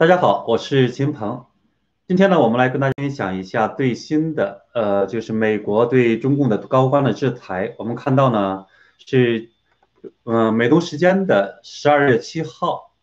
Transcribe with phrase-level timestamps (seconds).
[0.00, 1.44] 大家好，我是秦鹏。
[2.08, 7.74] 今天呢，我们来跟大家分享一下最新的，呃，就是美国对中共的高官的制裁。
[7.76, 8.64] 我们看到呢，
[8.96, 9.50] 是，
[10.24, 12.94] 嗯，美东时间的十二月七号，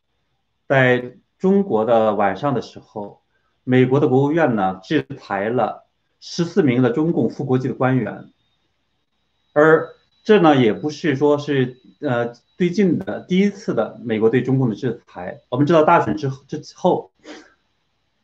[0.68, 3.22] 在中国的晚上的时候，
[3.64, 5.86] 美国的国务院呢制裁了
[6.20, 8.32] 十四名的中共副国级的官员，
[9.54, 9.90] 而
[10.28, 11.78] 这呢也不是说是。
[12.00, 17.12] 呃，最近的第一次的美国对中共的制裁，我们知道大选之之后，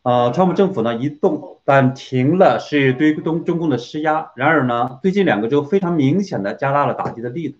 [0.03, 7.57] 呃，川普政府呢一动暂停了是对东中共的施压，然而呢，最近两个州非常明显的加大了打击的力度，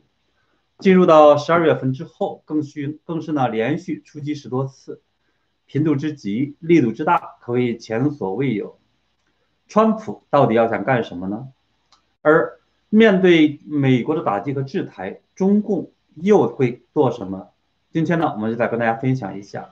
[0.77, 5.01] 进入到十二月份之后，更需更是呢连续出击十多次，
[5.65, 8.77] 频度之急，力度之大，可谓前所未有。
[9.67, 11.47] 川普到底要想干什么呢？
[12.21, 12.59] 而
[12.95, 15.89] 面对美国的打击和制裁，中共。
[16.15, 17.49] 又会做什么？
[17.91, 19.69] 今天呢，我们就再跟大家分享一下。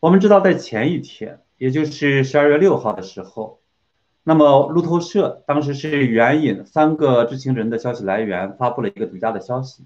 [0.00, 3.60] 我们知道，在前一天，也就是十二月六号的时候，
[4.24, 9.84] 那么路透社当时是援引三个知情人的消息来源，发布了一个独家的消息，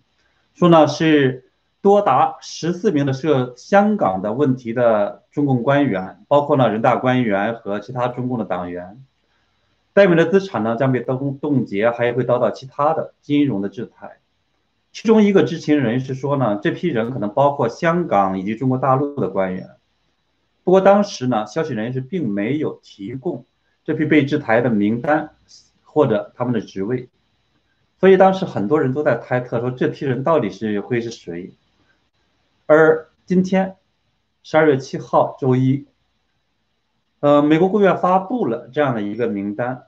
[0.54, 1.50] 说呢是
[1.82, 9.04] 多达十四名的涉香港的问题的中共官员，包括呢人大官员和其他中共的党员，
[9.96, 14.18] 在美的资产呢将被冻冻结，还会遭到其他的金融的制裁。
[14.92, 19.70] 其中一个知情人士说呢，这批人可能包括香港以及中国大陆的官员。
[20.64, 23.46] 不过当时呢，消息人士并没有提供
[23.86, 25.30] 这批被制裁的名单
[25.82, 27.08] 或者他们的职位，
[27.98, 31.54] 所以当时很多人都在猜测说这批人到底是会是谁。
[32.66, 33.76] 而今天，
[34.42, 35.86] 十二月七号周一，
[37.20, 39.82] 呃，美国国务院发布了这样的一个名单。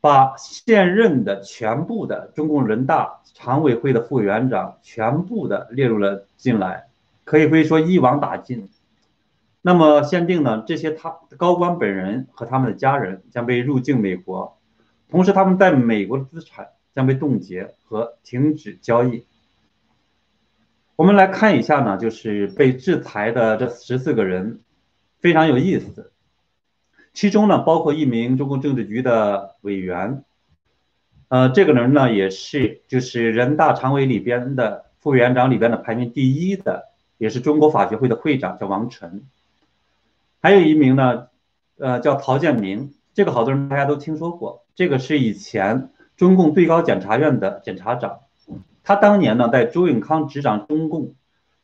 [0.00, 6.86] 把现任的全部的中共人大常委会的副委员长全部的列入了进来，
[7.24, 8.68] 可以可以说一网打尽。
[9.60, 14.56] 那么限定呢，这些他高官本人和他们的家人将被入境美国，
[15.10, 19.24] 同时他们在美国的资产将被冻结和停止交易。
[20.94, 24.60] 我们来看一下呢，就是被制裁的这十四个人，
[25.18, 26.12] 非常有意思。
[27.18, 30.22] 其中呢，包括一名中共政治局的委员，
[31.26, 36.84] 呃，这个人呢也是就是人大常委里边的副委员长里边的排名第一的，
[37.16, 39.24] 也是中国法学会的会长，叫王晨。
[40.40, 41.26] 还有一名呢，
[41.76, 48.20] 呃，叫陶建明，这个好多人大家都听说过，这个是以前中共最高检察院的检察长，
[48.84, 51.14] 他当年呢在周永康执掌中共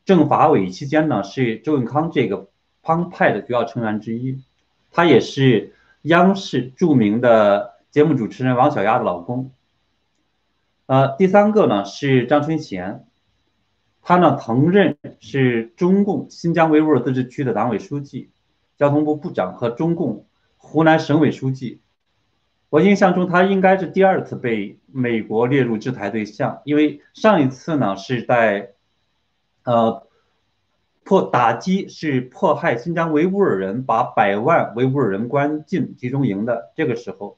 [0.04, 2.48] 政法委期间呢，是周永康这个
[2.82, 4.42] 帮派的主要成员之一。
[4.96, 9.50] 他也是央视著名的节目主持人王小丫的老公。
[10.86, 13.04] 呃，第三个呢是张春贤，
[14.02, 18.30] 他呢曾任是中共新疆维吾尔自治区的党委书记、
[18.78, 20.26] 交通部部长和中共
[20.58, 21.80] 湖南省委书记。
[22.70, 28.70] 我印象中他应该是第二次被美国列入制裁对象，因为上一次呢是在，
[29.64, 30.06] 呃。
[31.04, 37.36] 迫打击是迫害新疆维吾尔人，把百万维吾尔人关进集中营的这个时候。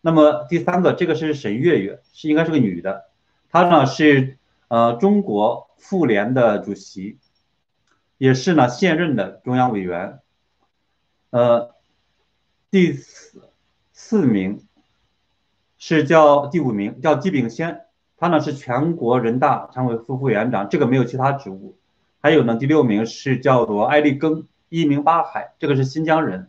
[0.00, 3.04] 那么第三个，这个是沈月月，是应该是个女的，
[3.48, 7.18] 她呢是呃中国妇联的主席，
[8.18, 10.18] 也是呢现任的中央委员。
[11.30, 11.74] 呃，
[12.70, 13.50] 第四
[13.92, 14.66] 四名
[15.78, 17.82] 是叫第五名叫季炳先，
[18.16, 21.76] 他呢是全国人大常委副副委员长，这个没有其他职务。
[22.24, 26.48] 还有呢，第六名是叫做艾利庚，一名八海，这个是新疆人，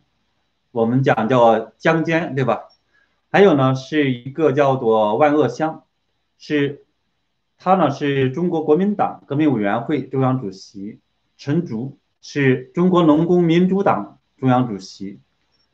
[0.71, 2.69] 我们讲叫江坚，对吧？
[3.29, 5.83] 还有呢，是一个叫做万恶湘，
[6.37, 6.85] 是
[7.57, 11.01] 他呢是中国国民党革命委员会中央主席，
[11.35, 15.19] 陈竺是中国农工民主党中央主席，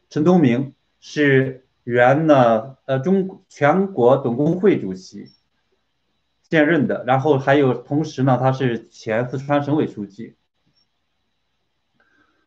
[0.09, 5.27] 陈东明是原呢呃中全国总工会主席。
[6.51, 10.35] 现任的，然后还有同时呢，他是前四川省委书记。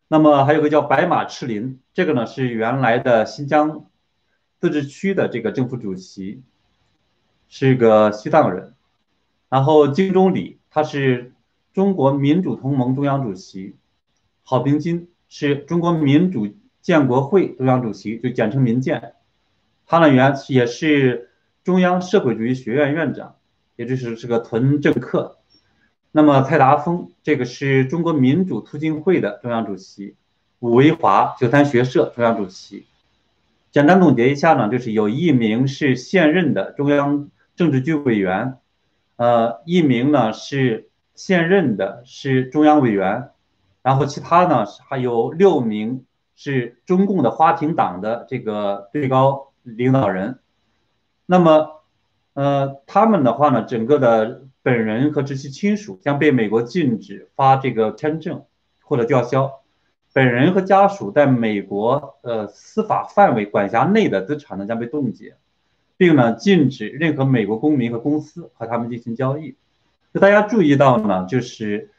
[0.09, 3.87] 那么还有个叫白马赤林，这个呢是原来的新疆
[4.61, 6.43] 自治区的这个政府主席，
[7.49, 8.75] 是个西藏人。
[9.49, 11.33] 然后金钟礼，他是
[11.73, 13.75] 中国民主同盟中央主席。
[14.43, 19.15] 郝平金是中国民主建国会中央主席，就简称民建。
[19.87, 21.31] 他呢原也是
[21.63, 23.37] 中央社会主义学院院长。
[23.77, 25.39] 也就是是个屯政客，
[26.13, 30.15] 那么蔡达峰这个是中国民主促进会的中央主席，
[30.61, 32.87] 武维华九三学社中央主席。
[33.73, 38.59] 简单总结一下呢，就是有一名是现任的中央政治局委员，
[39.17, 43.31] 呃，一名呢是现任的是中央委员，
[43.83, 46.05] 然后其他呢还有六名
[46.37, 50.39] 是中共的花瓶党的这个最高领导人。
[51.27, 51.74] 那么，
[52.35, 58.45] 呃，他们的话呢，整个的本人和直系亲属将被美国禁止发这个签证
[58.83, 59.61] 或者吊销。
[60.13, 65.37] 本人和家属在美国呃司法范围管辖内的资产呢将被冻结，
[65.97, 69.57] 并呢禁止任何美国公民和公司和他们进行交易。
[70.13, 71.91] 就大家注意到呢，就是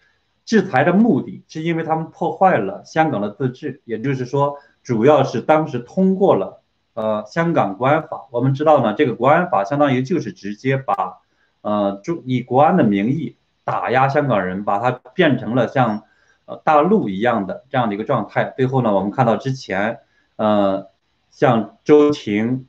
[0.46, 6.62] 制裁的目的是因为他们破坏了香港的自治，也就是说，主要是当时通过了
[6.96, 8.26] 呃香港国安法。
[8.32, 11.20] 我们知道呢，这个国安法相当于就是直接把
[11.62, 16.02] 呃中以国安的名义打压香港人，把它变成了像。
[16.48, 20.02] 呃，大陆一样的这样的一个状态，最后呢，我们看到之前，
[20.36, 20.90] 呃，
[21.32, 22.68] 像周婷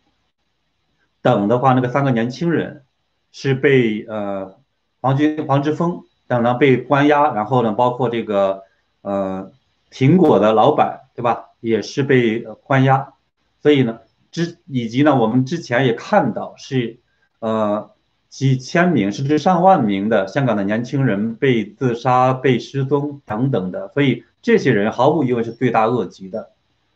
[1.20, 2.84] 等的话，那个三个年轻人
[3.32, 4.56] 是被呃
[5.02, 8.62] 黄军、黄之锋等呢被关押，然后呢，包括这个
[9.02, 9.52] 呃
[9.90, 13.12] 苹果的老板对吧，也是被关押，
[13.60, 13.98] 所以呢，
[14.44, 16.98] 之以及呢，我们之前也看到是
[17.38, 17.90] 呃。
[18.28, 26.50] 几千名甚至上万名的香港的年轻人被自杀、被失踪等等的，所以这些人毫无疑问是罪大恶极的。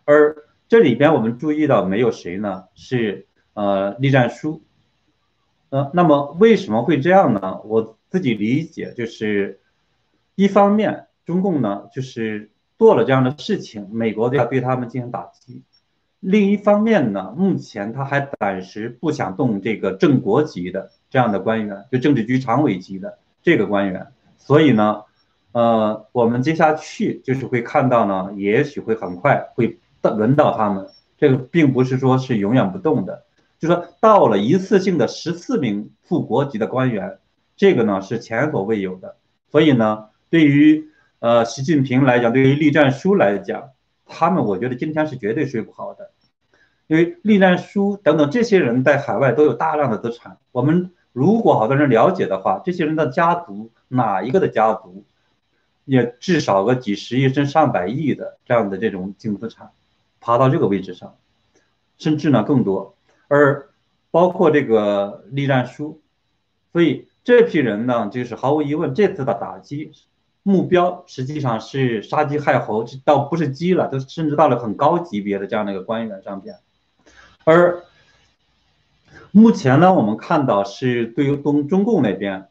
[0.05, 0.37] 而
[0.69, 2.65] 这里边我们注意到没有谁呢？
[2.75, 4.61] 是呃栗战书。
[5.71, 7.61] 呃，那么为什么会这样呢？
[7.65, 9.61] 我自己理解就是，
[10.35, 15.63] 一方面中共呢就是做了这样的事情，美国就要对他们进行打击；
[16.21, 20.91] 另一方面呢，目前他还暂时不想动这个正国级的。
[21.13, 24.07] 这样的官员，就政治局常委级的这个官员，
[24.39, 25.03] 所以呢，
[25.51, 30.87] 呃，我们接下去就是会看到呢，也许会很快会到轮到他们。
[31.19, 33.25] 这个并不是说是永远不动的，
[33.59, 37.19] 就说到了一次性的十四名副国级的官员，
[37.57, 39.17] 这个呢是前所未有的。
[39.51, 43.71] 所以呢，对于呃习近平来讲，对于栗战书来讲，
[44.07, 46.10] 他们我觉得今天是绝对睡不好的，
[46.91, 50.91] 因为栗战书等等这些人在海外都有大量的资产，我们。
[51.13, 55.03] 如果好多人了解的话，这些人的家族哪一个的家族，
[55.85, 59.71] 也至少个几十亿甚至上百亿的这样的这种净资产，
[60.21, 61.17] 爬到这个位置上，
[61.99, 62.95] 甚至呢更多。
[63.27, 63.71] 而
[64.13, 66.01] 包括这个栗战书，
[66.73, 69.91] 所以这批人呢，就是毫无疑问，这次的打击
[70.45, 76.55] 目标实际上是杀鸡害猴，倒不是鸡了，都甚至到了很高级别的这样的一个官员上边，
[77.45, 77.83] 而。
[79.33, 82.49] 目前呢，我们看到是对于东中共那边，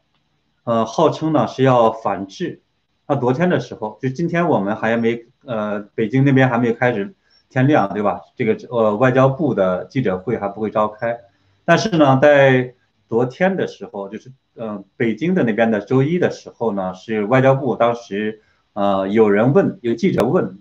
[0.64, 2.62] 呃，号称呢是要反制。
[3.06, 7.14] 那昨天的时候，就今天我们还没，呃，北京那边还没有开始
[7.50, 8.22] 天亮，对吧？
[8.34, 11.18] 这个呃，外交部的记者会还不会召开。
[11.66, 12.72] 但是呢，在
[13.10, 18.40] 昨天的时候，就是嗯，北京的那边的周一的时候呢，是外交部当时，
[18.72, 20.58] 呃，有人问，有记者问，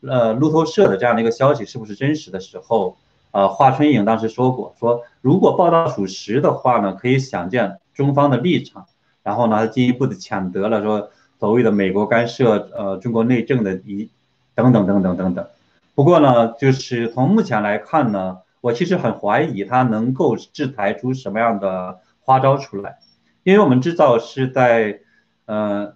[0.00, 2.96] 呃，路透社的这样的一个消息是不是真实的时候。
[3.30, 8.86] 呃，华春莹当时说过，说如果报道属实的话呢，可以想见中方的立场，
[9.22, 14.10] 然后呢，进一步的谴责了说所谓的美国干涉呃中国内政的一
[14.54, 15.46] 等等等等等等。
[15.94, 22.98] 不过呢，就是从目前来看呢，我其实很怀疑他能够制裁出什么样的花招出来，
[23.42, 25.00] 因为我们知道是在
[25.44, 25.92] 呃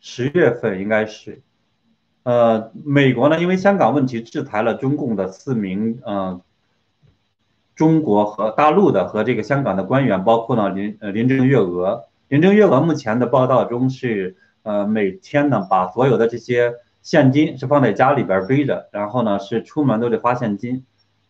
[0.00, 1.42] 十月份应该是，
[2.24, 6.40] 呃美国呢因为香港问题制裁了中共的四名呃。
[7.82, 20.84] 中国和大陆的和这个香港的官员，包括呢林呃林郑月娥，林郑月娥目前的报道中是呃每天呢把所有的这些现金是放在家里边背着，然后呢是出门都得花现金，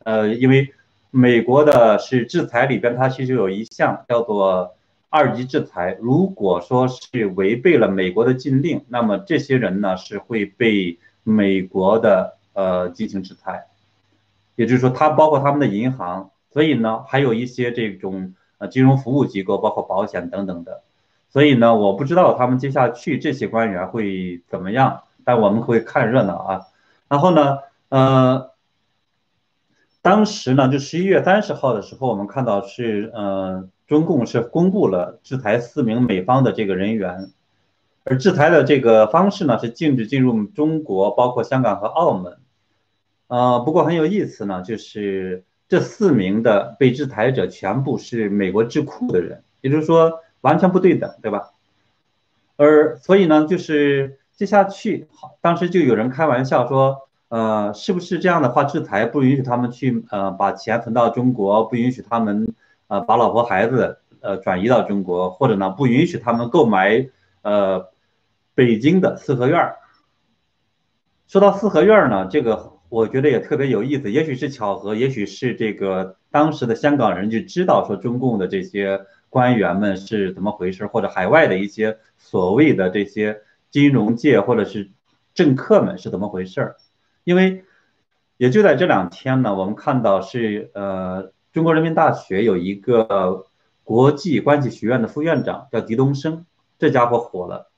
[0.04, 0.74] 呃因为
[1.10, 4.74] 美国的是制裁里边它其实有一项叫做
[5.08, 13.64] 二级制裁，如果说是违背了美国的禁令，那么这些人呢是会被美国的呃进行制裁，
[14.54, 16.28] 也就是说它包括他们的银行。
[16.52, 20.82] 所以呢，还有一些这种呃金融服务机构，包括保险等等的。
[21.30, 26.60] 所以呢，我不知道他们接下去这些官员会怎么样，但我们会看热闹啊。
[27.08, 28.50] 然后呢，呃，
[30.02, 37.30] 当时呢，就十一月三十号的时候，我们看到是呃中共是公布了制裁四名美方的这个人员，
[38.04, 42.36] 而制裁的这个方式呢是禁止进入中国，包括香港和澳门。
[43.28, 45.44] 呃，不过很有意思呢，就是。
[45.72, 51.52] 这四名的被制裁者全部是美国智库的人，也就是说完全不对等，对吧？
[52.58, 62.52] 而所以呢，就是接下去，好，当时就有人开玩笑说，呃，是不是这样的话，制裁不允许他们去，呃，把钱存到中国，不允许他们，
[62.88, 67.08] 呃，把老婆孩子，呃，转移到中国，或者呢，不允许他们购买，
[67.40, 67.88] 呃，
[68.54, 69.76] 北京的四合院儿。
[71.28, 84.90] 说到四合院呢，这个我觉得也特别有意思，也许是巧合，也许是这个当时的香港人就知道说中共的这些官员们是怎么回事，或者海外的一些所谓的这些金融界或者是
[85.32, 86.76] 政客们是怎么回事儿，
[87.24, 87.64] 因为
[88.36, 93.46] 也就在这两天呢，我们看到是呃中国人民大学有一个
[93.84, 96.44] 国际关系学院的副院长叫狄东升，
[96.78, 97.70] 这家伙火了。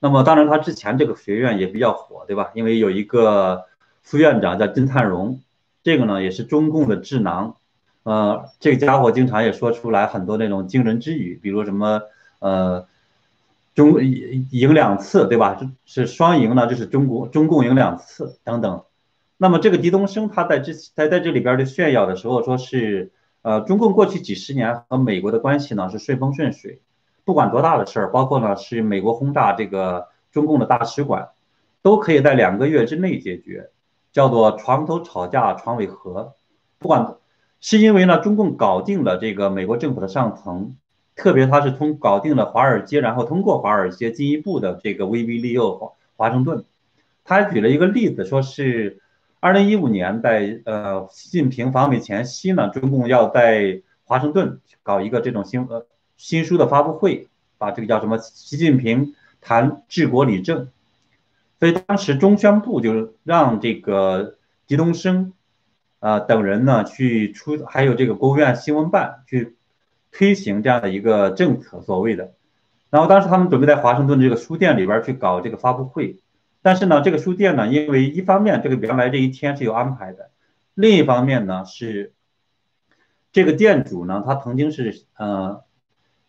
[0.00, 2.50] 那么当然，他之前这个学院也比较火，对吧？
[2.54, 3.64] 因为有一个
[4.06, 5.40] 副院长叫金灿荣，
[5.82, 7.56] 这个呢也是中共的智囊，
[8.04, 12.02] 呃，这个家伙经常也说出来很多那种惊人之语，比如什么
[12.38, 12.86] 呃，
[13.74, 15.58] 中赢两次，对吧？
[15.86, 18.84] 是双赢呢，就是中国中共赢两次等等。
[19.38, 23.10] 那么这个狄东升他在这在在这里边的炫耀的时候，说是
[23.42, 26.80] 呃，中共过去几十年和美国的关系呢是顺风顺水。
[27.24, 31.30] 不管多大的事儿，包括呢是美国轰炸这个中共的大使馆，
[31.82, 33.70] 都可以在两个月之内解决，
[34.16, 36.32] 叫做床头吵架床尾和。
[36.78, 37.16] 不管
[37.60, 40.74] 是因为呢中共搞定了这个美国政府的上层，
[41.14, 46.64] 特别他是通搞定了华尔街，然后通过华尔街进一步的这个威逼利诱华华盛顿。
[47.24, 49.02] 他还举了一个例子，说是
[49.38, 55.86] 二零一五年在呃习近平访美前夕呢，中共要在华盛顿搞一个这种新呃。
[56.16, 58.16] 新书的发布会，把这个叫什么？
[58.16, 60.68] 习近平谈治国理政，
[61.58, 64.36] 所以当时中宣部就让这个
[64.66, 65.32] 狄东升
[65.98, 69.56] 啊等人呢去出，还有这个国务院新闻办去
[70.12, 72.34] 推行这样的一个政策，所谓的。
[72.90, 76.20] 然后当时他们准备在华盛顿这个书店里边去搞这个发布会，
[76.62, 80.30] 但是呢，这个书店呢，因为一方面这个原来这一天是有安排的，
[80.74, 82.12] 另一方面呢是
[83.32, 85.64] 这个店主呢，他曾经是呃。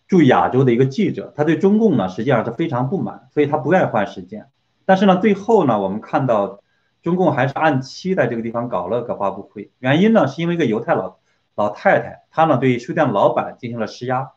[0.09, 4.47] 驻亚洲的一个记者，他对中共呢实际上是非常不满，所以他不愿意换时间。
[4.87, 6.61] 但是呢，最后呢，我们看到
[7.03, 9.69] 中共还是按期在这个地方搞了个发布会。
[9.79, 11.19] 原因呢，是因为一个犹太老
[11.55, 14.31] 老太太，她呢对书店老板进行了施压。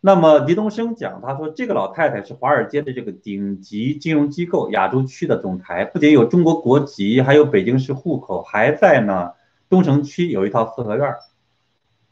[0.00, 9.34] 那么狄东升讲，他说这个老太太是华尔街的这个顶级金融机构亚洲区的总裁，不仅有中国国籍，还有北京市户口，还在呢
[9.68, 11.14] 东城区有一套四合院。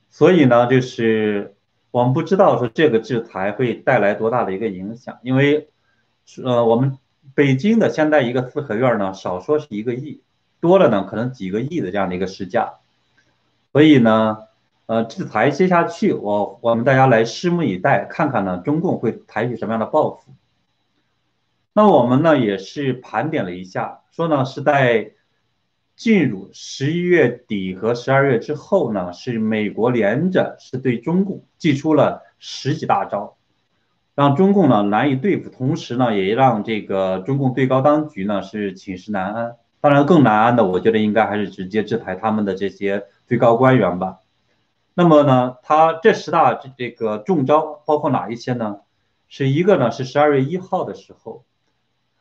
[0.09, 1.57] 所以呢，就是。
[1.91, 5.69] 我们不知道说这个制裁会带来多大的一个影响，因为，
[6.45, 6.99] 呃，我们
[7.35, 10.21] 北京的现在一个四合院呢，少说是一个亿，
[10.61, 12.75] 多了呢可能几个亿的这样的一个市价，
[13.73, 14.39] 所以呢，
[14.87, 20.33] 呃，制裁接下去，我我们大家来拭目以待，看看呢中共会采取什么样的报复。
[21.73, 25.13] 那我们呢也是盘点了一下，说呢是在。
[25.95, 33.37] 进入十一月底和十二月之后呢，是美国连着是对中共祭出了十几大招，
[34.15, 39.57] 让中共呢难以对付，同时呢也让这个中共最高当局呢是寝食难安。
[39.81, 44.19] 当然更难安的，我觉得应该还是直接制裁他们的这些最高官员吧。
[44.95, 48.81] 那么呢，他这十大这个中招包括哪一些呢？
[49.29, 51.45] 是一个呢是十二月一号的时候。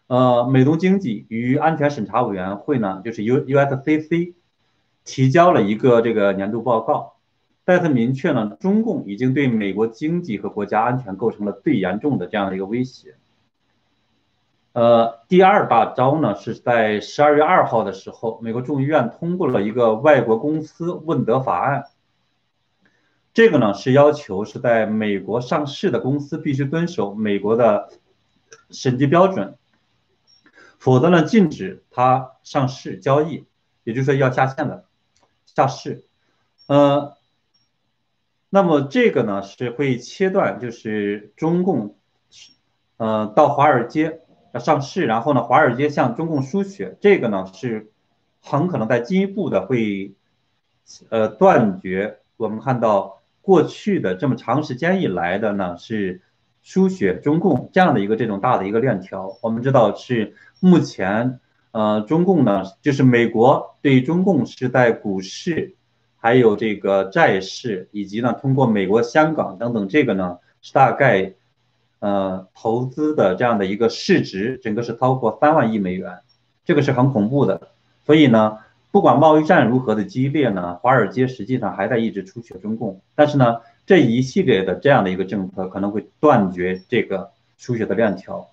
[0.08, 4.34] 呃，美东经济与安全审查委员会呢，就是 U USCC，
[5.06, 7.11] 提交了一个这个年度报告，
[7.66, 13.16] 再次明确呢，中共已经对美国经济和国家安全构成了最严重的这样的一个威胁。
[14.74, 21.86] 呃，第二大招呢，是在十二月二号的时候，美国众议院通过了一个外国公司问责法案，
[23.34, 27.90] 这个呢是要求是在美国上市的公司必须遵守美国的
[28.70, 29.56] 审计标准。
[30.80, 33.46] 否则呢，禁止它上市交易，
[33.84, 34.86] 也就是说要下线的
[35.46, 36.06] 下市。
[36.68, 37.18] 呃，
[38.52, 41.96] 那么这个呢是会切断，就是中共，
[42.98, 44.20] 呃，到华尔街
[44.54, 47.90] 要上市，然后呢，华尔街向中共输血，这个呢是
[48.42, 50.14] 很可能在进一步的会，
[51.10, 56.22] 呃，断绝我们看到过去的这么长时间以来的呢是。
[56.64, 61.40] 输血中共这样的一个这种大的一个链条，我们知道是目前，
[61.72, 65.74] 呃，中共呢，就是美国对中共是在股市，
[66.22, 71.34] 还有这个债市，以及呢通过美国、香港等等，这个呢是大概，
[72.00, 76.20] 呃，投资的这样的一个市值，整个是超过三万亿美元，
[76.64, 77.68] 这个是很恐怖的。
[78.06, 78.60] 所以呢，
[78.92, 83.58] 不管贸易战如何的激烈呢，华尔街实际上还在一直出血中共，但是呢。
[83.84, 88.48] 这一系列的这样的一个政策可能会断绝这个输血的链条。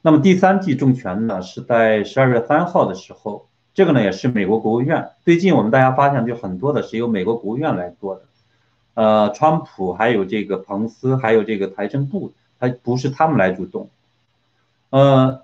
[0.00, 5.10] 那么第三季重拳呢，是在十二月三号的时候，这个呢也是美国国务院。
[5.24, 8.22] 最近我们大家发现，就很多的是由美国国务院来做的。
[8.94, 13.90] 呃，川普还有这个彭斯，还有这个财政部，他不是他们来主动。
[14.90, 15.42] 呃，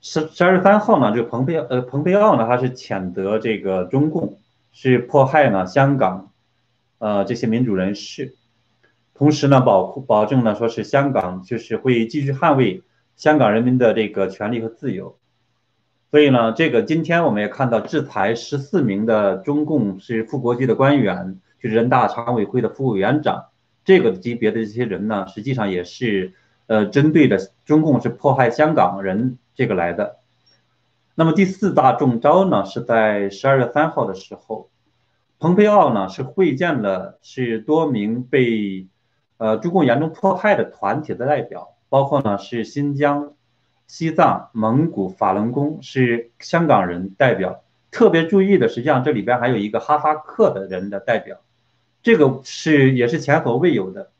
[0.00, 4.38] 十十二月三号呢，这个蓬佩呃蓬佩奥呢，他是谴责这个中共
[4.72, 6.30] 是迫害呢香港，
[6.98, 8.36] 呃这些民主人士，
[9.14, 12.82] 同时呢保保证呢说是香港就是会继续捍卫
[13.16, 15.16] 香港人民的这个权利和自由。
[16.10, 23.46] 所以呢，这个今天我们也看到制裁十四名的中共是副国级的官员，就是人大常委会的副委员长，
[23.84, 26.32] 这个级别的这些人呢，实际上也是
[26.68, 30.18] 呃针对的中共是迫害香港人这个来的。
[31.16, 34.70] 那么第四大中招呢，是在十二月三号的时候，
[35.40, 38.86] 蓬佩奥呢是会见了是多名被
[39.38, 43.32] 呃中共严重迫害的团体的代表，包括呢是新疆。
[43.86, 51.38] 西藏、蒙古、法轮功是香港人代表，特别注意的，实际上这里边还有一个哈萨克的人的代表，
[52.02, 54.10] 这个是也是前所未有的，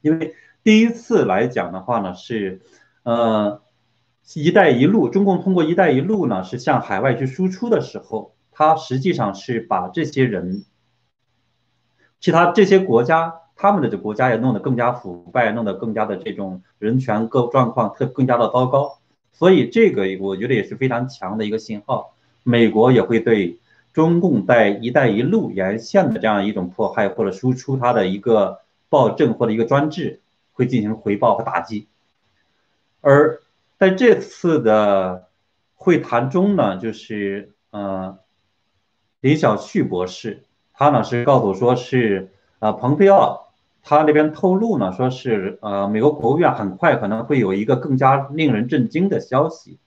[0.00, 2.62] 因为第一次来讲的话呢，是
[3.02, 3.60] 呃
[4.34, 10.64] “一带一路”，中共通过“一带一路”呢是向海外去输出的时候，它实际上是把这些人，
[12.18, 13.34] 其他这些国家。
[13.62, 18.96] 他们的这国家也弄得更加腐败，弄得更加的这种人权各状况特更加的糟糕，
[19.32, 22.14] 所以这个我觉得也是非常强的一个信号。
[22.42, 23.58] 美国也会对
[23.92, 30.20] 中共在“一带一路”沿线的这样一种迫害或者输出它的一个暴政或者一个专制，
[30.54, 31.86] 会进行回报和打击。
[33.02, 33.42] 而
[33.78, 35.26] 在这次的
[35.74, 38.16] 会谈中呢，就是呃，
[39.20, 43.48] 李小旭博士，他呢是告诉说是呃，蓬佩奥。
[43.82, 49.78] 他那边透露呢，说是呃，美国国务院很快可能会有一个更加令人震惊的消息，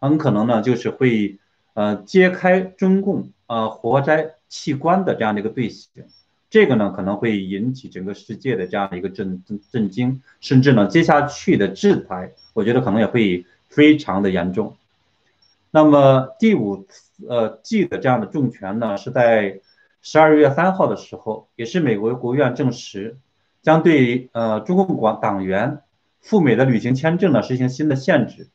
[0.00, 1.38] 很可能呢就是会
[1.74, 6.04] 呃揭开中共呃活摘器官的这样的一个罪行，
[6.48, 14.76] 这个呢可能会引起整个世界的这样的一个震震震惊，甚至呢接下去的制裁，我觉得可能也会非常的严重。
[15.70, 16.86] 那么第五
[17.28, 19.60] 呃季的这样的重拳呢，是在
[20.00, 23.16] 十二月三号的时候，也是美国国务院证实。
[23.62, 25.82] 将对呃中共广党员
[26.20, 28.48] 赴美的旅行签证呢实行新的限制。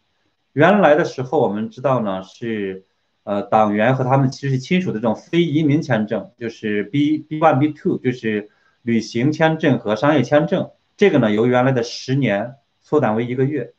[0.54, 2.84] 原来的时候我们知道呢是
[3.24, 8.50] 呃党员和他们其实亲属的这种非移民签证，就是 B B one B two，就是
[8.82, 10.72] 旅行签证和商业签证。
[10.98, 13.74] 这个呢由原来的十年缩短为一个月。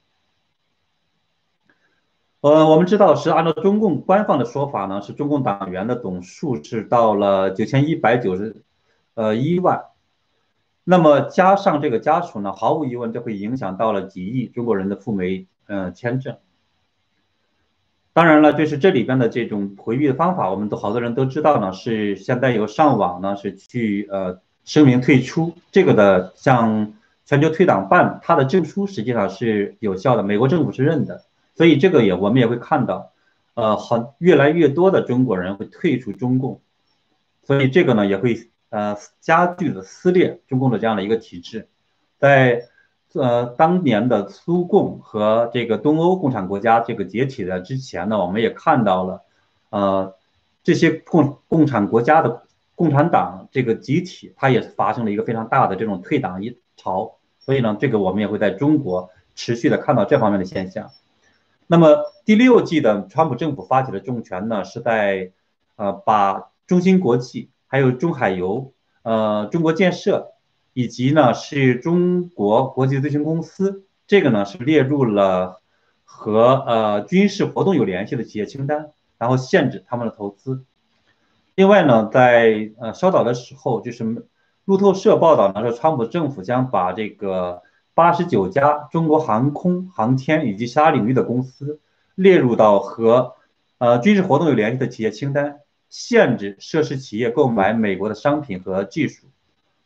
[2.40, 8.62] 呃，我们知道是按照中共官方的说法呢，是中共党员的总数是到了九千一百九十
[9.14, 9.82] 呃一万。
[10.90, 16.38] 那么加上这个家属呢，毫无疑问，这会影响到了几亿中国人的赴美嗯签证。
[18.14, 26.94] 当然了，就是这里边的这种回避的方法，我们都好多人都知道呢，是现在有上网呢，是去呃声明退出这个的，像
[27.26, 33.12] 全球退党办，它的证书实际上是有效的，美国政府是认的，所以这个也我们也会看到，
[33.52, 36.62] 呃，好越来越多的中国人会退出中共，
[37.44, 38.48] 所以这个呢也会。
[38.70, 41.68] 呃，加剧的撕裂中共的这样的一个体制，
[42.18, 42.68] 在
[43.14, 49.22] 呃当年的苏共和这个东欧共产国家这个解体的之前呢，我们也看到了，
[49.70, 50.14] 呃，
[50.62, 52.42] 这些共共产国家的
[52.74, 60.90] 共产党这个集体，它也发生了一个非常大的这种退党一潮，所以呢，这个我们也会在中国持续的看到这方面的现象。
[61.66, 65.32] 那么第六季的川普政府发起的重拳呢，是在
[65.76, 67.48] 呃把中芯国际。
[67.68, 70.32] 还有中海油，呃，中国建设，
[70.72, 75.60] 以及呢是中国国际咨询公司，这个呢是列入了
[76.04, 80.64] 和呃军事活动有联系的企业清单，然后限制他们的投资。
[81.54, 84.26] 另外呢，在呃稍早的时候，就是
[84.64, 87.62] 路透社报道呢说，川普政府将把这个
[87.94, 91.80] 八十九家中国航空航天以及其他领域的公司
[92.14, 93.34] 列入到和
[93.78, 95.58] 呃军事活动有联系的企业清单。
[95.88, 99.26] 限制涉事企业购买美国的商品和技术，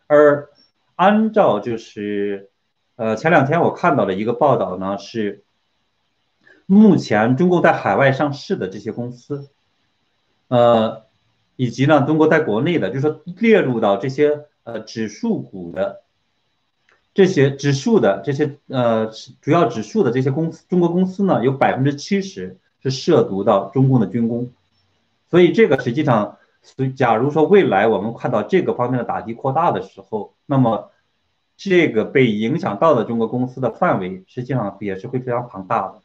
[0.07, 0.49] 而
[0.97, 2.51] 按照就是，
[2.97, 5.45] 呃，前两天我看到的一个报道呢，是
[6.67, 9.49] 目前中共在海外上市的这些公司，
[10.49, 11.05] 呃，
[11.57, 16.03] 以及呢中国在国内的，就是说列入到这些呃指数股的
[17.15, 19.11] 这些指数的这些呃
[19.41, 24.51] 主要指数的这些公司，中国公司呢有百分之七十是涉足到中共的军工。
[25.33, 30.90] 所以这个实际上，所以假如说未来我们看到这个方面的打击扩大的时候，那么
[31.57, 36.03] 这个被影响到的中国公司的范围实际上也是会非常庞大的。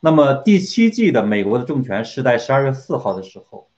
[0.00, 3.68] 那么第七季的美国的重拳是在十二月四号的时候，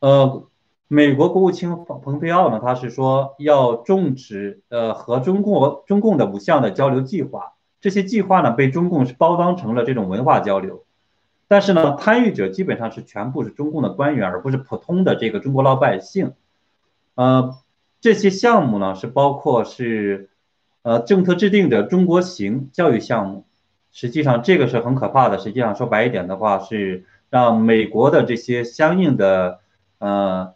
[0.00, 0.42] 呃，
[0.88, 10.82] 美国国务卿蓬佩奥呢，他是说要终止呃和中共中共的五项的交流计划，这些计划呢被中共是包装成了这种文化交流，
[11.48, 16.32] 但是呢，参与者基本上是全部是中共的官员，而不是普通的这个中国老百姓。
[17.14, 17.56] 呃，
[18.00, 20.28] 这些项目呢是包括是，
[20.82, 23.46] 呃，政策制定者中国行教育项目，
[23.90, 25.38] 实际上这个是很可怕的。
[25.38, 29.60] 实际上说白一点的话，是让美国的这些相应的
[29.98, 30.54] 呃。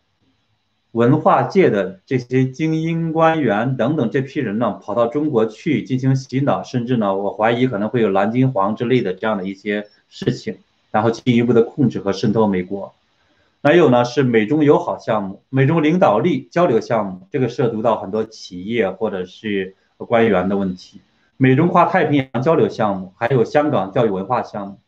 [0.92, 10.58] 文化界的这些精英官员等等这批人呢，跑到中国去进行洗脑，甚至呢，我怀疑可能会有蓝金黄之类的这样的一些事情，
[10.92, 12.94] 然后进一步的控制和渗透美国。
[13.64, 21.00] 还有呢，是美中友好项目、美中领导力交流项目，这个涉足到很多企业或者是官员的问题。
[21.36, 24.78] 美中跨太平洋交流项目，还有香港教育文化项目。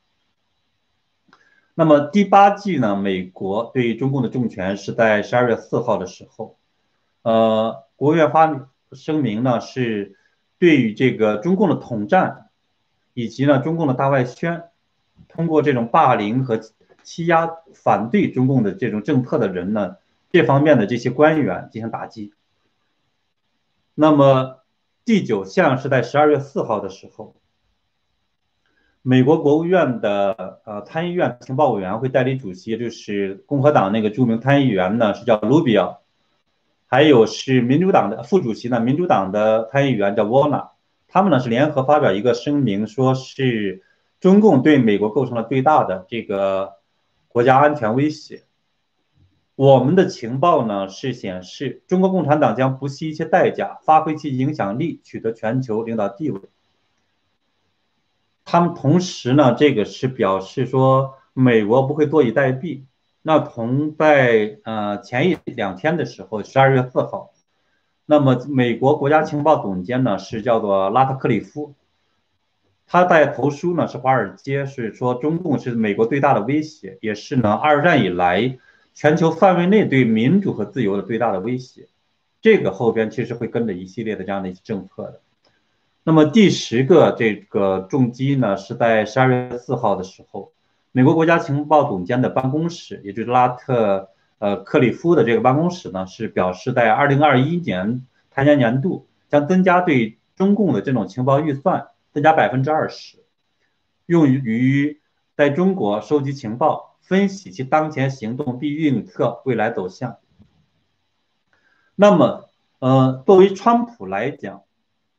[1.77, 2.95] 那么第八季呢？
[2.95, 6.57] 美国对中共的重拳是在十二月四号的时候，
[7.23, 10.17] 呃，国务院发声明呢，是
[10.61, 12.47] 对于这个中共的统战，
[13.13, 14.65] 以及呢中共的大外宣，
[15.29, 16.61] 通过这种霸凌和
[17.03, 19.97] 欺压反对中共的这种政策的人呢，
[20.31, 22.33] 这方面的这些官员进行打击。
[23.95, 24.61] 那么
[25.05, 27.37] 第九项是在十二月四号的时候。
[29.07, 36.01] 美国国务院的呃参议院情报委员会代理主席就是共和党那个著名参议员呢，是叫卢比奥，
[36.87, 40.71] 还有是民主党的副主席呢，民主党的参议员叫沃纳，
[41.07, 43.83] 他们呢是联合发表一个声明，说是
[44.25, 46.77] 中共对美国构成了最大的这个
[47.29, 48.45] 国家安全威胁。
[49.55, 56.41] 我们的情报呢是显示，中国共产党将不惜一切代价发挥其影响力，取得全球领导地位。
[58.47, 62.85] 他们同时呢，这个是表示说美国不会坐以待毙。
[63.21, 67.33] 那同在呃前一两天的时候，十二月四号，
[68.07, 71.75] 那么美国国家情报总监呢是叫做拉特克里夫，
[72.87, 78.59] 他在投书呢是华尔街是说中共是美国最大的威胁，也是呢二战以来
[78.95, 81.89] 全球范围内对民主和自由的最大的威胁。
[82.41, 85.21] 这个后边其实会跟着一系列的这样的一些政策的。
[86.05, 90.53] 那么第十个这个重击呢，是在十二月四号的时候，
[90.93, 103.19] 美国国家情报总监的办公室，也就是拉特呃克里夫的这个办公室呢，是表示在二零二一年财年年度将增加对中共的这种情报预算，增加百分之二十，
[104.07, 105.01] 用于
[105.37, 110.19] 在中国收集情报，分析其当前行动并预测未来走向。
[111.97, 112.49] 那么，
[112.79, 114.63] 呃，作为川普来讲，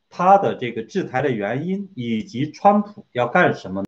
[0.10, 3.84] 他的这个制裁的原因以及川普要干什么，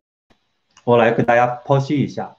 [0.84, 2.36] 我来跟大家剖析一下。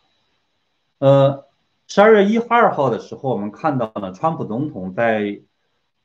[0.99, 1.47] 呃，
[1.87, 5.41] 十二月一号、二号的时候，我们看到了川普总统在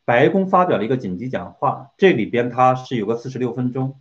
[0.07, 4.01] 白宫发表了一个紧急讲话，这里边他是有个四十六分钟，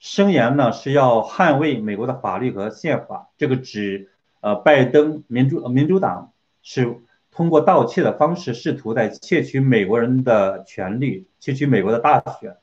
[0.00, 3.28] 声言呢是要捍卫美国的法律和宪法。
[3.36, 4.10] 这个指
[4.40, 6.32] 呃拜登民主民主党
[6.62, 12.56] 是通过盗窃的方式试图在窃取美国人的权利，窃取美国的大选。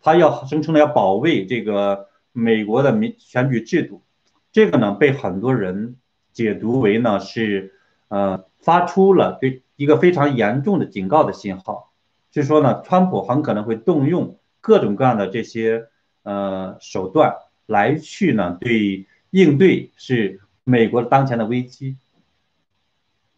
[0.00, 4.02] 他要声称呢，要保卫这个美国的民选举制度，
[4.50, 5.96] 这个呢被很多人
[6.32, 7.74] 解读为呢是
[8.08, 11.92] 呃发出了对一个非常严重的警告的信号，
[12.30, 15.88] 就是说呢，川普很可能会动用各种各样的这些
[16.26, 21.96] 呃手段来去呢对应对是美国当前的危机，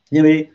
[0.08, 0.50] 因为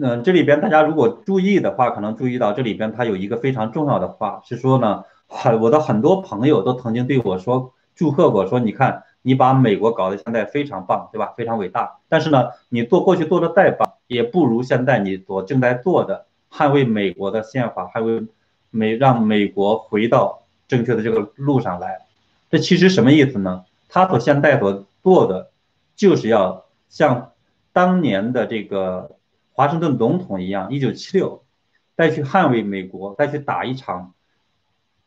[0.00, 5.04] 嗯这里边大家如果注意的话，可能注意到这里边它有一个非常重要的话是说呢。
[5.34, 11.32] 很，我的很多朋友都曾经对我说祝贺过，说你看你把美国搞得现在非常棒，对吧？
[11.34, 12.00] 非常伟大。
[12.10, 18.26] 但是呢，你做过去做的再棒，也不如现在你所正在做的捍卫美国的宪法，捍卫
[18.68, 20.41] 美让美国回到
[20.72, 22.06] 正确的这个路上来。
[22.50, 23.66] 这其实什么意思呢？
[23.90, 25.50] 他所现在所做的，
[25.94, 27.32] 就是要像
[27.74, 29.18] 当年的这个
[29.52, 31.44] 华盛顿总统一样，一九七六
[31.94, 34.14] 再去捍卫美国，再去打一场。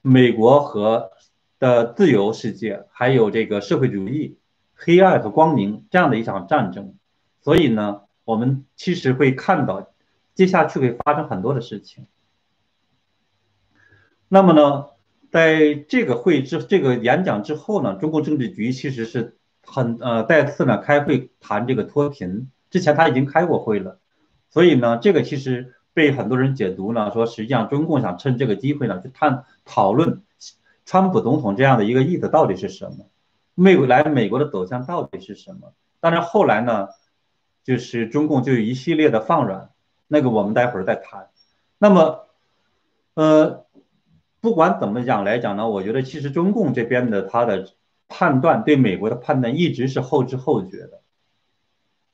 [0.07, 1.09] 美国和
[1.57, 4.37] 的自由世界，还有这个社会主义，
[4.75, 6.93] 黑暗和光明这样的一场战争，
[7.41, 9.89] 所以呢，我们其实会看到，
[10.35, 12.05] 接下去会发生很多的事情。
[14.27, 14.85] 那么呢，
[15.35, 23.99] 在这个会之这个演讲之后呢，中共政治局其实是很呃再次呢开会谈这个脱贫，之前他已经开过会了，
[24.49, 25.73] 所以呢，这个其实。
[25.95, 30.23] 被很多人解读呢，说实际上中共想趁这个机会呢去探讨论
[30.85, 33.07] 川普总统这样的一个意思到底是什么，
[33.55, 35.71] 未来美国的走向到底是什么？
[36.01, 36.89] 当然后来呢，
[37.63, 39.69] 就是中共就有一系列的放软，
[40.09, 41.29] 那个我们待会儿再谈。
[41.77, 42.27] 那么，
[43.13, 43.64] 呃，
[44.45, 47.69] 不管怎么讲来讲呢，我觉得其实中共这边的他的
[48.07, 51.01] 判断对美国的判断一直是后知后觉的。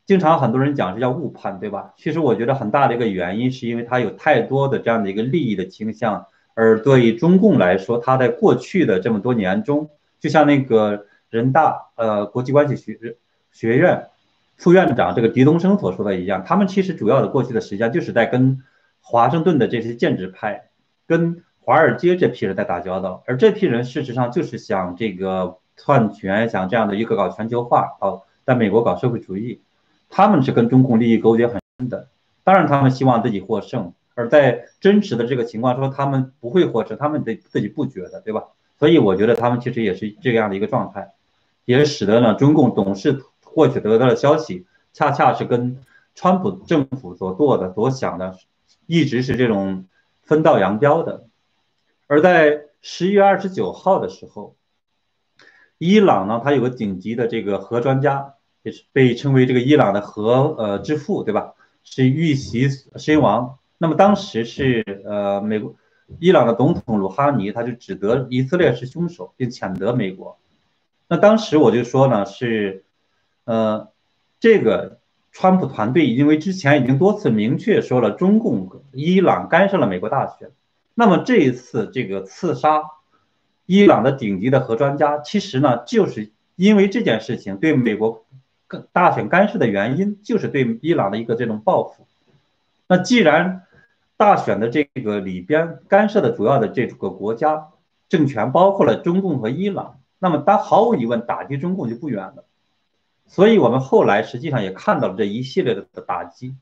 [0.05, 1.93] 经常很多人讲是叫误判，对吧？
[1.97, 9.89] 其实我觉得很大的一个原因是因为他有太多的这样的一个利益的倾向，而对于中共来说，他在过去的这么多年中，
[10.21, 13.17] 就像那个人大呃国际关系学
[13.51, 14.07] 学院
[14.55, 18.63] 副院长这个狄东升所说的一样，他们其实主要的过去的时间就是在跟
[19.01, 20.69] 华盛顿的这些建制派、
[21.05, 29.61] 跟华尔街这批人在打交道，而这批人事实上就是想这个篡权，想这样的一个搞全球化，哦，在美国搞社会主义。
[30.09, 32.09] 他们是跟中共利益勾结很深的，
[32.43, 38.43] 当然他们希望自己获胜，而在真实的这个情况说他们不会获胜，他们得自己不觉得，对吧？
[38.77, 41.13] 所以我觉得他们其实也是这样的一个状态，
[41.63, 45.79] 也使得呢中共董事获取得到的消息，恰恰是跟
[46.15, 48.35] 川普政府所做的、所想的，
[48.87, 49.85] 一直是这种
[50.21, 51.27] 分道扬镳的。
[52.11, 54.57] 而在十一月二十九号的时候，
[55.77, 58.33] 伊朗呢，它有个顶级的这个核专家。
[58.63, 61.53] 也是被称为这个伊朗的核呃之父，对吧？
[61.83, 63.57] 是遇袭身亡。
[63.79, 65.73] 那么当时是呃美国
[66.19, 70.37] 伊朗的总统鲁哈尼，他就指责以色列是凶手，并谴责美国。
[71.07, 72.83] 那当时我就说呢，是
[73.45, 73.87] 呃
[74.39, 74.99] 这个
[75.31, 80.51] 川普团队因为之前已经多次明确说了，中共伊朗干涉了美国大选。
[81.01, 82.83] 那么这一次这个刺杀
[83.65, 88.23] 伊朗的顶级的核专家，其实呢就是因为这件事情对美国。
[88.93, 92.07] 大选干涉的原因就是对伊朗的一个这种报复。
[92.87, 93.63] 那既然
[94.15, 97.67] 大选的这个里边干涉的主要的这个国家
[98.07, 102.45] 政权包括了中共和伊朗，那么他毫无疑问打击中共就不远了。
[103.27, 106.55] 所以我们后来实际上也看到了这一系列的打击。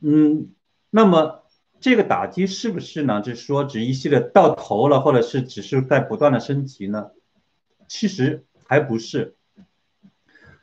[0.00, 0.48] 嗯，
[0.88, 1.43] 那么
[1.84, 3.20] 这个打击是不是呢？
[3.20, 7.10] 就是说只一系列到头了，或者是只是在不断的升级呢？
[7.86, 8.46] 其实。
[8.66, 9.36] 还不是，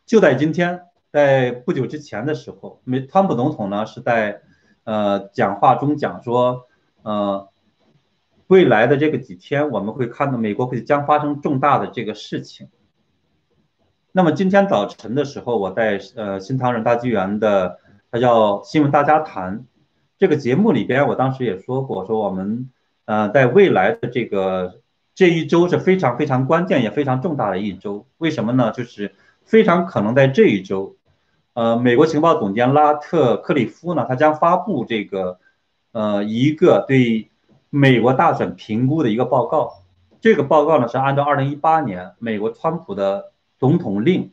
[0.07, 0.81] 就在今天，
[1.11, 4.41] 在不久之前的时候，美川普总统呢是在
[4.85, 6.67] 呃讲话中讲说，
[7.03, 7.47] 呃，
[8.47, 12.69] 未来的这个几天我们会看到美国会将发生重大的这个事情。
[14.11, 17.77] 那么今天早晨的时候，我在呃新唐人大纪元的，
[18.09, 19.65] 它叫新闻大家谈
[20.21, 22.69] 这个节目里边，我当时也说过，说我们
[23.05, 24.79] 呃在未来的这个。
[25.13, 28.71] 这一周是非常非常关键也非常重大的一周，为什么呢？
[28.71, 30.95] 就是非常可能在这一周，
[31.53, 35.37] 呃，美国情报总监拉特克里夫呢，他将发布这个，
[35.91, 37.29] 呃，一个对
[37.69, 39.83] 美国大选评估的一个报告。
[40.21, 44.31] 这个报告呢是按照2018年美国川普的总统令，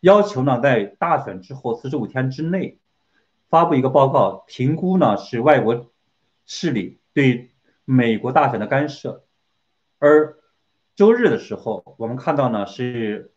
[0.00, 2.78] 要求呢在大选之后45天之内
[3.50, 5.90] 发布一个报告，评估呢是外国
[6.46, 7.50] 势力对
[7.84, 9.24] 美国大选的干涉。
[9.98, 10.36] 而
[10.94, 13.32] 周日的时候，我们看到呢是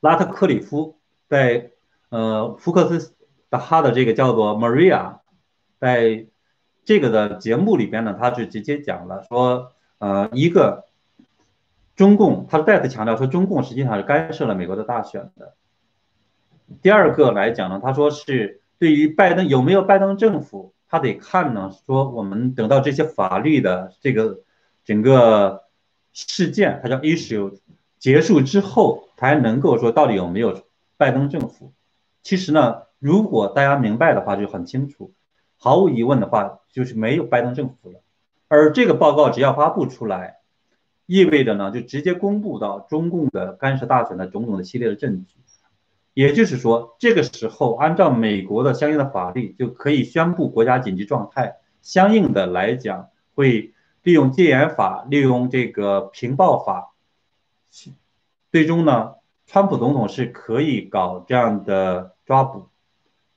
[0.00, 1.72] 拉特克里夫在
[2.10, 3.16] 呃福克斯
[3.48, 5.20] 的哈的这个叫做 Maria，
[5.78, 6.26] 在
[6.84, 10.86] 这个的节目里边呢，他是直接讲了说，呃，一个
[11.94, 15.54] 中共，他再次强调说中共实际上是干涉了美国的大选的。
[16.82, 24.40] 第二个来讲呢，他说是对于拜登有没有拜登政府，他得看呢，说我们等到这些法律的这个。
[24.84, 25.62] 整个
[26.12, 27.56] 事件，它叫 issue
[28.00, 30.64] 结束之后，才能够说到底有没有
[30.96, 31.72] 拜登政府。
[32.24, 35.12] 其实呢，如果大家明白的话，就很清楚。
[35.56, 38.00] 毫无疑问的话，就是没有拜登政府了。
[38.48, 40.38] 而这个报告只要发布出来，
[41.06, 45.36] 意味着呢，就直接公布到中共的干涉大选的种种的系列的证据。
[46.14, 51.56] 也就是说，这个时候按照美国的相应的法律，就可以宣布国家紧急状态。
[51.80, 53.72] 相应的来讲，会。
[54.04, 56.90] 利用戒严法，利用这个平报法，
[58.50, 59.12] 最终呢，
[59.46, 62.66] 川普总统是可以搞这样的抓捕，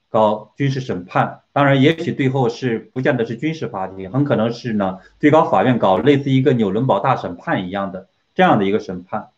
[0.10, 1.42] 搞军事审判。
[1.54, 9.30] 当然，也许最后是不见得是军事法庭，很可能是呢最高法院搞类似一个纽伦堡大审判一样的这样的一个审判。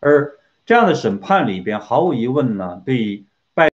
[0.00, 0.35] 而
[0.66, 3.24] 这样的审判里边，毫无疑问呢，对
[3.54, 3.70] 拜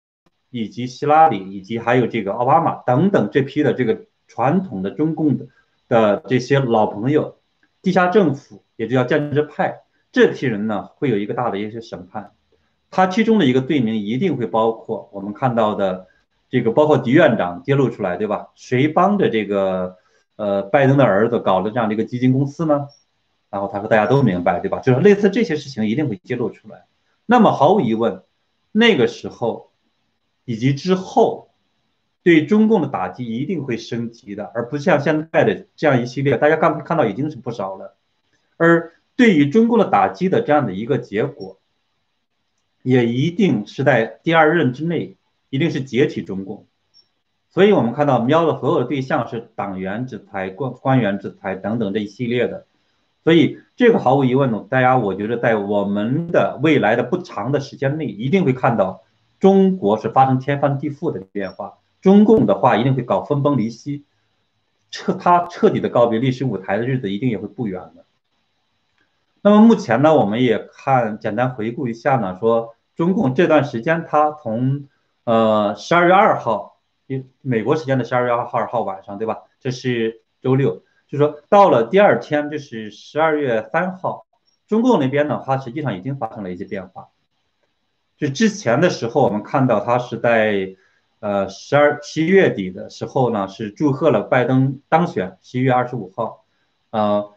[0.49, 5.47] 以及希拉里以及还有这个奥巴马等等这批的这个传统的中共的。
[5.87, 7.39] 的这些老朋友，
[7.81, 12.33] 地下政府，也就叫建制派，这批人呢，会有一个大的一些审判。
[12.91, 16.05] 他其中的一个罪名一定会包括我们看到的
[16.47, 18.49] 这个，包括狄院长揭露出来，对吧？
[18.53, 19.95] 谁帮着这个
[20.35, 22.87] 呃拜登的儿子搞了这样的一个基金公司呢？
[23.49, 24.79] 然后他说大家都明白，对吧？
[24.79, 26.85] 就是类似这些事情一定会揭露出来。
[27.25, 28.23] 那么毫无疑问，
[28.71, 29.71] 那个时候
[30.45, 31.47] 以及之后。
[32.21, 37.95] 对中共的打击一定会升级的，而不像现在的这样一系列，大家刚看到已经是不少了。
[38.57, 41.59] 而对于中共的打击的这样的一个结果，
[42.83, 45.15] 也一定是在第二任之内，
[45.49, 46.67] 一定是解体中共。
[47.49, 52.67] 所以我们看到瞄的所有的对象是党员制裁、官官员制裁等等这一系列的。
[53.23, 59.03] 所以这个毫无疑问呢，大家我觉得在我们的未来的不长的时间内，一定会看到
[59.39, 61.75] 中国是发生天翻地覆的变化。
[62.01, 64.05] 中共的话一定会搞分崩离析，
[64.89, 68.05] 彻他彻底的告别历史舞台的日子一定也会不远的。
[69.41, 74.87] 那么目前呢，我们也看简单回顾一下呢，说中共这段时间，他从
[75.25, 76.77] 呃十二月二号，
[77.41, 79.39] 美国时间的十二月二号二号晚上，对吧？
[79.59, 84.25] 这是周六，就说到了第二天，就是十二月三号，
[84.67, 87.09] 中共那边的话实际上已经发生了一些变化。
[88.17, 90.75] 就之前的时候，我们看到他是在。
[91.21, 95.37] 呃，十二七月底的时候呢，是祝贺了拜登当选。
[95.41, 96.45] 十一月二十五号，
[96.91, 97.33] 呃，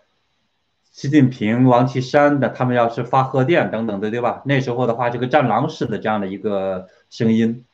[0.93, 4.43] 习近平、王岐山的他们要是发贺电等等的，对吧？
[4.45, 7.65] 那时候的话，这个战狼式的这样的一个声音。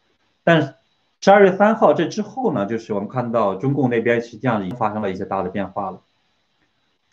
[0.44, 0.76] 但
[1.20, 6.00] 十二月三号这之后呢，就是我们看到中共那边实际上已经发生了一些大的变化了，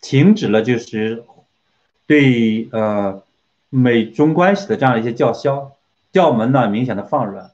[0.00, 1.24] 停止了就是
[2.06, 3.22] 对呃
[3.70, 5.72] 美中关系的这样一些叫嚣，
[6.12, 7.50] 调门呢明显的放软，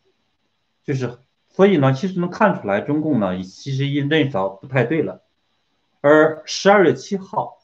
[0.85, 1.19] 就是。
[1.55, 5.21] 所以呢，其实能看出来，中共呢其实认识到不太对了。
[6.01, 7.59] 而十二月七号，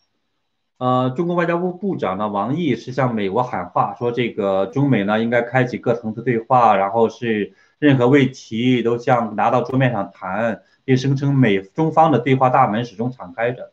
[0.76, 13.72] 呃，中国外交部部长呢王毅是向美国喊话，说这个中美呢应该开启各层次对话，然后是任何问题都像拿到桌面上谈，并声称美中方的对话大门始终敞开着。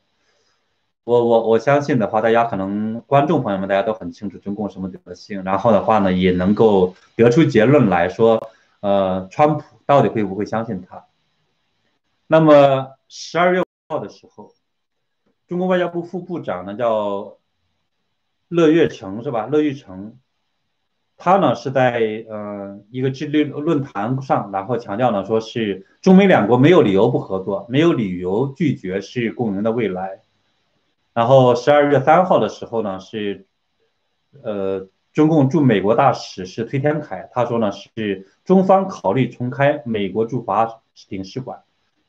[1.03, 9.63] 我我我相信的话，大家可能观众朋友们大家都很清楚中共什么德性，然后的话呢也能够得出结论来说，呃，川普。
[9.87, 11.05] 到底会不会相信他？
[12.25, 14.55] 那么十二月五号的时候，
[15.47, 17.37] 中国外交部副部长呢叫
[18.47, 19.45] 乐月成是吧？
[19.45, 20.17] 乐玉成，
[21.17, 30.21] 他呢是在呃一个智力论坛上，然后强调呢说是中美两国没有理由不合作，没有理由拒绝是共赢的未来。
[31.13, 33.45] 然后十二月三号的时候呢是
[34.41, 34.88] 呃。
[35.15, 41.60] 中共驻美国大使是崔天凯，他说呢是中方考虑重开美国驻华领事馆，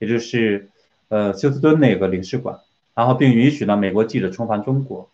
[0.01, 0.71] 也就是
[1.07, 2.59] 呃休斯敦那个领事馆，
[2.97, 5.09] 然后并允许呢美国记者重返中国。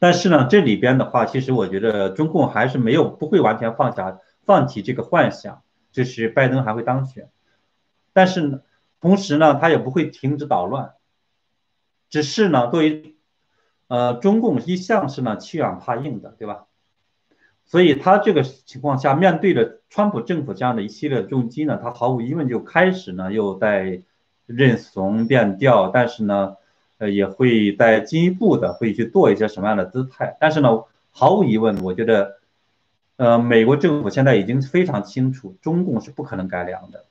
[0.00, 7.30] 但是呢这里边的话，其实我觉得中共还是没有不会完全放下放弃这个幻想，就是拜登还会当选。
[8.12, 8.60] 但是呢
[9.00, 10.94] 同时呢他也不会停止捣乱，
[12.08, 13.14] 只是呢作为。
[13.92, 16.66] 呃，中共一向是呢欺软怕硬的，对吧？
[17.64, 24.04] 所以他这个情况下，面对着川普政府这样的一系列重击呢，他毫无疑问就开始呢又在
[24.46, 26.54] 认怂变调，但是呢，
[27.00, 30.36] 呃，也会在进一步的会去做一些什么样的姿态。
[30.38, 32.36] 但是呢，毫无疑问，我觉得，
[33.16, 37.06] 呃，美国政府现在已经非常清楚，中共是不可能改良的。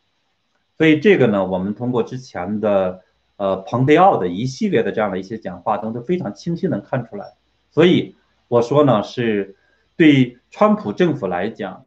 [0.78, 3.02] 所以这个呢，我们通过之前的。
[3.40, 7.36] 呃，蓬佩奥的一系列的这样的一些讲话，都是非常清晰能看出来。
[7.72, 8.18] 所以
[8.50, 9.56] 我说呢，是
[9.96, 11.86] 对川普政府来讲，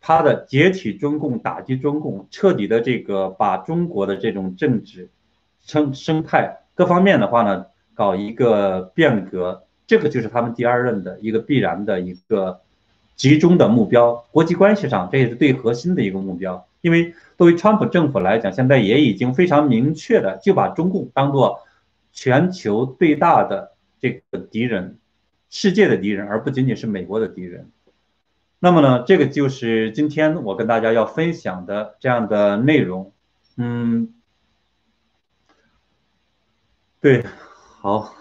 [0.00, 5.10] 他的解体中共、打击中共、彻底的这个把中国的这种政治
[5.60, 12.60] 生生态各方面的话呢，搞一个变革，这个就是他们第二任的一个必然的一个
[13.16, 14.24] 集中的目标。
[14.30, 16.66] 国际关系上，这也是最核心的一个目标。
[16.80, 21.60] 因为作为川普政府来讲，现在也已经非常明确的就把中共当做
[22.12, 24.98] 全球最大的这个敌人，
[25.50, 27.70] 世界的敌人，而不仅仅是美国的敌人。
[28.58, 33.12] 那么呢，这个就是今天我跟大家要分享的这样的内容。
[33.56, 34.13] 嗯，
[37.04, 37.22] 对，
[37.82, 38.14] 好，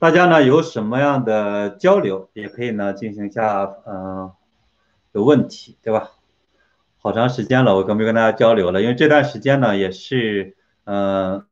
[0.00, 4.32] 大家呢有什么样的交流，也可以呢进行一下，嗯，
[5.12, 6.10] 有问题，对吧？
[6.98, 10.56] 好长时间了，我都没跟大家交流了，因为这段时间呢，也是，
[10.86, 11.46] 嗯，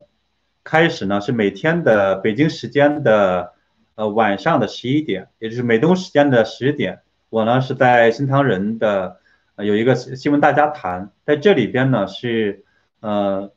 [0.64, 3.52] 开始呢是每天的北京时间的，
[3.94, 9.20] 呃晚上的十一点，也就是美东时间的十点，我呢是在新唐人的，
[9.58, 12.64] 有一个新闻大家谈，在这里边呢是，
[12.98, 13.52] 呃，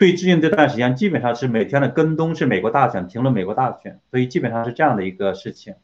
[0.00, 5.74] 对最近这段时间基本上是每天的跟踪是美国大选，评论美国大选，所以基本上是这样的一个事情，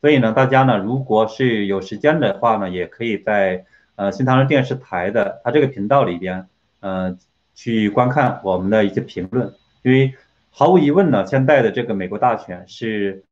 [0.00, 3.64] 所以呢，大家呢如果是有时间的话呢，也可以在。
[3.94, 6.48] 呃，新唐人电视台的它这个频道里边，
[6.80, 7.18] 呃，
[7.54, 9.52] 去观看我们的一些评论，
[9.82, 10.14] 因为
[10.50, 13.24] 毫无疑问呢，现在的这个美国大选是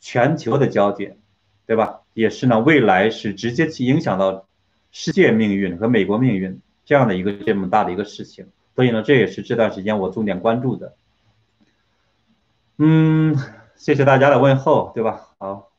[0.00, 1.16] 全球的焦点，
[1.66, 2.02] 对吧？
[2.12, 4.46] 也是呢，未来是直接去影响到
[4.92, 6.60] 世界命运和美国命运。
[6.84, 10.94] 这样的一个这么大的一个事情，所以呢，这也是这段时间我重点关注的。
[12.76, 13.36] 嗯，
[13.76, 15.28] 谢谢大家的问候，对吧？
[15.38, 15.70] 好。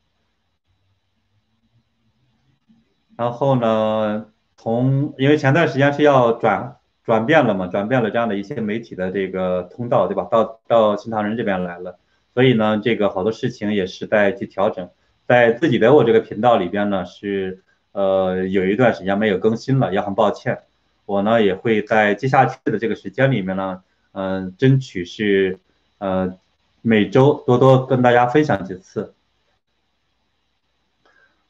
[3.18, 4.28] 然后呢，
[4.58, 10.28] 从因为前段时间是要转转变了嘛，转变了这样的一些媒体的这个通道，对吧？
[10.32, 12.00] 到到新唐人这边来了，
[12.34, 14.90] 所以呢，这个好多事情也是在去调整，
[15.28, 20.64] 在自己的我这个频道里边呢，是呃有一段时间没有更新了，也很抱歉。
[21.06, 23.84] 我呢也会在接下去的这个时间里面呢，
[24.14, 25.60] 嗯，争取是
[26.00, 26.38] 呃
[26.82, 29.14] 每周多多跟大家分享几次。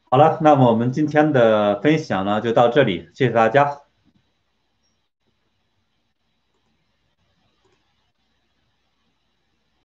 [0.09, 3.84] 好了，那么我们今天的分享呢就到这里，谢谢大家。